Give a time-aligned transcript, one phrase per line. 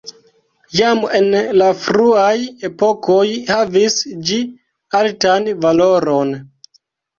[0.77, 1.27] Jam en
[1.61, 2.31] la fruaj
[2.71, 3.99] epokoj havis
[4.31, 4.41] ĝi
[5.03, 6.37] altan valoron.